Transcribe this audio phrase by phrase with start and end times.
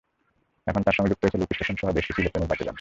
[0.69, 2.69] এখন তার সঙ্গে যুক্ত হয়েছে লুপ স্টেশনসহ বেশ কিছু ইলেকট্রনিক বাদ্যযন্ত্র।